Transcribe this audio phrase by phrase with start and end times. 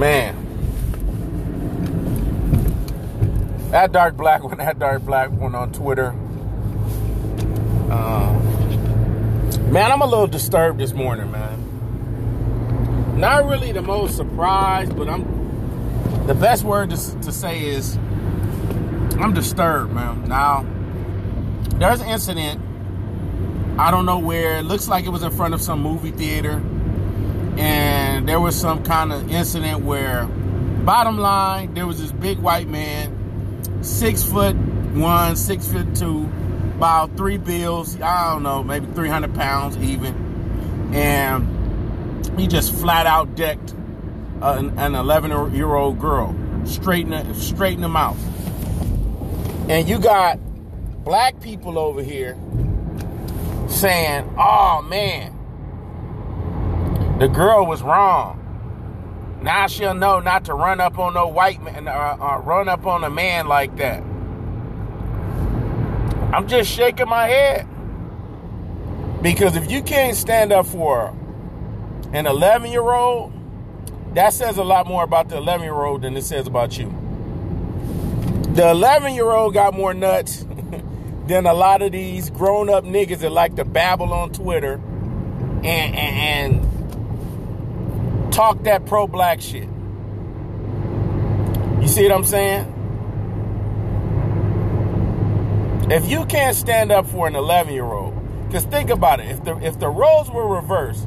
[0.00, 0.34] Man.
[3.70, 6.14] That dark black one, that dark black one on Twitter.
[7.90, 8.32] Uh,
[9.68, 11.66] man, I'm a little disturbed this morning, man.
[13.20, 16.26] Not really the most surprised, but I'm.
[16.26, 17.96] The best word to, to say is
[19.18, 20.26] I'm disturbed, man.
[20.26, 20.64] Now,
[21.74, 22.58] there's an incident.
[23.78, 24.60] I don't know where.
[24.60, 26.62] It looks like it was in front of some movie theater.
[27.58, 32.68] And there was some kind of incident where, bottom line, there was this big white
[32.68, 34.56] man, six foot
[34.94, 36.28] one, six foot two,
[36.76, 38.00] about three bills.
[38.00, 40.92] I don't know, maybe 300 pounds even.
[40.94, 43.74] And he just flat out decked
[44.42, 48.16] uh, an 11 year old girl, straighten, straighten him out.
[49.68, 50.38] And you got
[51.04, 52.36] black people over here
[53.68, 55.36] saying, oh man,
[57.20, 58.38] the girl was wrong.
[59.42, 62.86] Now she'll know not to run up on no white man, uh, uh, run up
[62.86, 64.02] on a man like that.
[66.32, 67.68] I'm just shaking my head.
[69.20, 71.14] Because if you can't stand up for
[72.14, 73.34] an 11 year old,
[74.14, 76.88] that says a lot more about the 11 year old than it says about you.
[78.54, 80.46] The 11 year old got more nuts
[81.26, 84.80] than a lot of these grown up niggas that like to babble on Twitter
[85.62, 86.69] and, and, and
[88.40, 89.68] talk that pro black shit.
[91.82, 92.64] You see what I'm saying?
[95.90, 98.14] If you can't stand up for an 11 year old,
[98.46, 101.06] because think about it, if the if the roles were reversed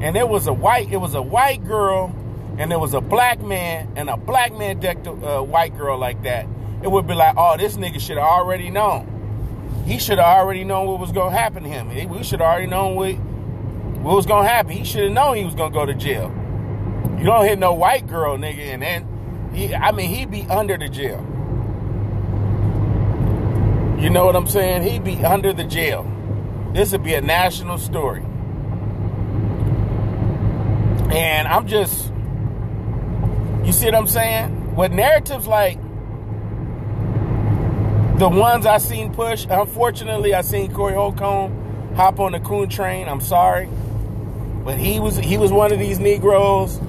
[0.00, 2.12] and it was a white it was a white girl
[2.58, 5.96] and there was a black man and a black man decked a uh, white girl
[5.96, 6.48] like that,
[6.82, 9.06] it would be like, oh, this nigga should have already known.
[9.86, 12.10] He should have already known what was to happen to him.
[12.10, 13.12] We should have already known what,
[14.02, 14.72] what was to happen.
[14.72, 16.41] He should have known he was to go to jail.
[17.22, 20.76] You don't hit no white girl, nigga, and then, he, I mean, he'd be under
[20.76, 21.20] the jail.
[24.00, 24.82] You know what I'm saying?
[24.82, 26.02] He'd be under the jail.
[26.72, 28.24] This would be a national story.
[31.14, 32.10] And I'm just,
[33.64, 34.74] you see what I'm saying?
[34.74, 35.76] With narratives like
[38.18, 43.08] the ones I seen push, unfortunately, I seen Corey Holcomb hop on the coon train.
[43.08, 43.68] I'm sorry,
[44.64, 46.80] but he was he was one of these Negroes.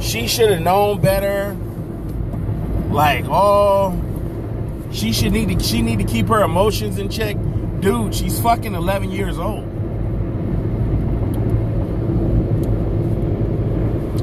[0.00, 1.56] She should have known better.
[2.90, 4.00] Like, oh,
[4.92, 7.36] she should need to she need to keep her emotions in check.
[7.80, 9.64] Dude, she's fucking 11 years old.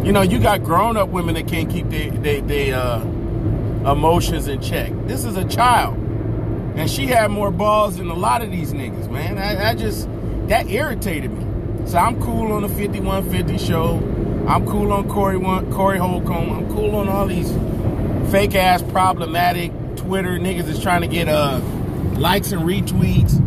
[0.05, 2.99] You know, you got grown up women that can't keep their they, they, uh,
[3.89, 4.91] emotions in check.
[5.05, 5.95] This is a child.
[6.75, 9.37] And she had more balls than a lot of these niggas, man.
[9.37, 10.09] I, I just,
[10.47, 11.87] that irritated me.
[11.87, 13.99] So I'm cool on the 5150 show.
[14.47, 15.39] I'm cool on Corey,
[15.71, 16.51] Corey Holcomb.
[16.51, 17.49] I'm cool on all these
[18.29, 21.59] fake ass problematic Twitter niggas that's trying to get uh,
[22.17, 23.39] likes and retweets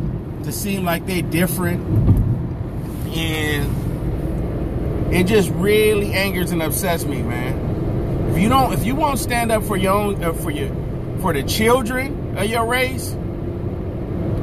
[0.44, 1.82] to seem like they different.
[3.14, 8.30] And it just really angers and upsets me, man.
[8.30, 10.70] If you don't, if you won't stand up for your own, uh, for your,
[11.20, 13.14] for the children of your race,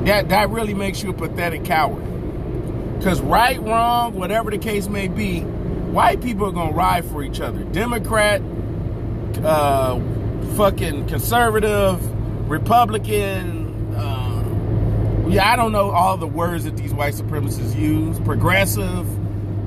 [0.06, 2.04] that that really makes you a pathetic coward.
[2.98, 5.46] Because right, wrong, whatever the case may be,
[5.94, 7.64] white people are gonna ride for each other.
[7.66, 8.42] Democrat,
[9.44, 10.00] uh,
[10.56, 13.94] fucking conservative, Republican.
[13.96, 18.20] Uh, yeah, I don't know all the words that these white supremacists use.
[18.22, 19.08] Progressive,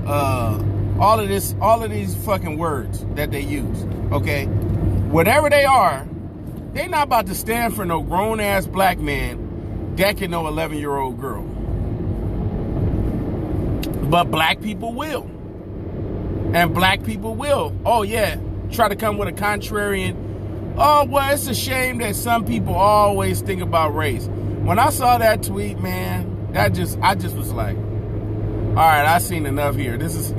[0.08, 0.60] uh,
[0.98, 3.84] all of this, all of these fucking words that they use.
[4.10, 6.06] Okay, whatever they are,
[6.72, 10.96] they not about to stand for no grown ass black man decking no 11 year
[10.96, 11.42] old girl.
[14.10, 15.35] But black people will.
[16.54, 17.76] And black people will.
[17.84, 18.38] Oh, yeah.
[18.70, 20.26] Try to come with a contrarian
[20.78, 24.26] Oh, well, it's a shame that some people always think about race.
[24.26, 29.22] When I saw that tweet, man, that just I just was like, all right, I've
[29.22, 29.96] seen enough here.
[29.96, 30.34] This is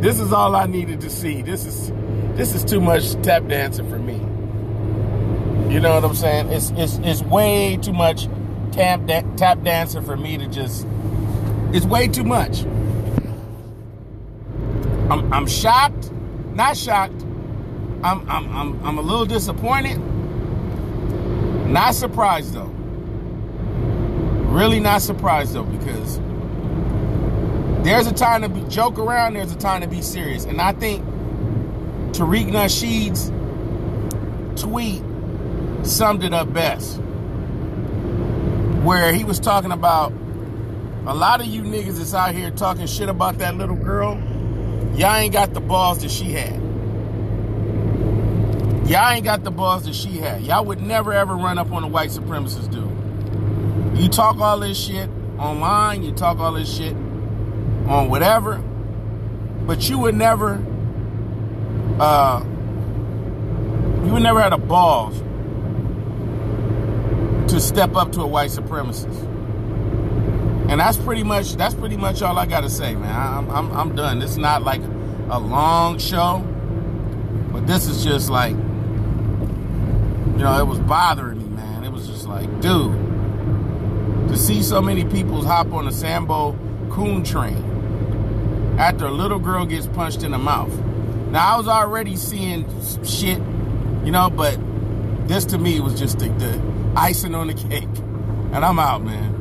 [0.00, 1.40] this is all I needed to see.
[1.40, 1.92] This is
[2.36, 4.14] this is too much tap dancing for me.
[5.72, 6.50] You know what I'm saying?
[6.50, 8.26] It's it's it's way too much
[8.72, 10.84] tap da- tap dancing for me to just.
[11.72, 12.64] It's way too much.
[15.10, 16.10] I'm I'm shocked,
[16.54, 17.22] not shocked,
[18.02, 19.98] I'm, I'm, I'm, I'm a little disappointed.
[21.68, 22.72] Not surprised though.
[24.52, 26.20] Really not surprised though because
[27.84, 30.44] there's a time to be joke around, there's a time to be serious.
[30.44, 31.04] And I think
[32.12, 33.30] Tariq Nasheed's
[34.60, 35.02] tweet
[35.86, 37.00] summed it up best.
[38.82, 40.12] Where he was talking about
[41.06, 44.14] a lot of you niggas that's out here talking shit about that little girl,
[44.96, 46.60] y'all ain't got the balls that she had.
[48.88, 50.42] Y'all ain't got the balls that she had.
[50.42, 54.00] Y'all would never ever run up on a white supremacist dude.
[54.00, 58.58] You talk all this shit online, you talk all this shit on whatever,
[59.66, 60.64] but you would never,
[61.98, 62.42] uh,
[64.04, 65.18] you would never had the balls
[67.50, 69.35] to step up to a white supremacist.
[70.68, 73.14] And that's pretty much that's pretty much all I gotta say, man.
[73.14, 74.20] I'm I'm, I'm done.
[74.22, 74.82] Is not like
[75.30, 76.40] a long show,
[77.52, 81.84] but this is just like, you know, it was bothering me, man.
[81.84, 82.92] It was just like, dude,
[84.28, 86.56] to see so many people hop on the Sambo
[86.90, 90.72] Coon train after a little girl gets punched in the mouth.
[91.30, 92.64] Now I was already seeing
[93.04, 93.38] shit,
[94.04, 94.58] you know, but
[95.28, 96.60] this to me was just the, the
[96.96, 97.88] icing on the cake.
[98.52, 99.35] And I'm out, man.